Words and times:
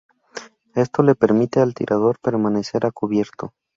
Esto 0.73 1.03
le 1.03 1.13
permite 1.13 1.59
al 1.59 1.75
tirador 1.75 2.17
permanecer 2.17 2.87
a 2.87 2.91
cubierto. 2.91 3.53